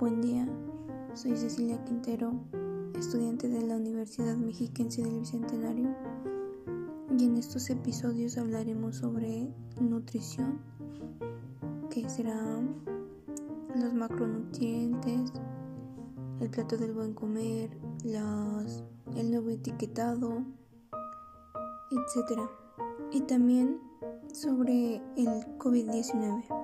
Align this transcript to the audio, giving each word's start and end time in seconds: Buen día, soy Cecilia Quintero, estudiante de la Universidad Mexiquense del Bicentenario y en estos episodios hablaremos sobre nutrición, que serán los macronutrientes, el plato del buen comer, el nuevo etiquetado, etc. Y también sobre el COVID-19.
Buen 0.00 0.20
día, 0.20 0.44
soy 1.14 1.36
Cecilia 1.36 1.82
Quintero, 1.84 2.32
estudiante 2.98 3.48
de 3.48 3.62
la 3.62 3.76
Universidad 3.76 4.36
Mexiquense 4.36 5.02
del 5.02 5.20
Bicentenario 5.20 5.94
y 7.16 7.24
en 7.24 7.36
estos 7.36 7.70
episodios 7.70 8.36
hablaremos 8.36 8.96
sobre 8.96 9.54
nutrición, 9.80 10.58
que 11.90 12.08
serán 12.08 12.74
los 13.76 13.94
macronutrientes, 13.94 15.32
el 16.40 16.50
plato 16.50 16.76
del 16.76 16.92
buen 16.92 17.14
comer, 17.14 17.70
el 18.04 19.30
nuevo 19.30 19.50
etiquetado, 19.50 20.44
etc. 21.92 22.40
Y 23.12 23.20
también 23.20 23.78
sobre 24.32 24.96
el 25.16 25.28
COVID-19. 25.58 26.63